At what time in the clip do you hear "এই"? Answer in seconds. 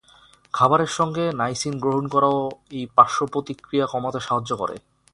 2.77-2.85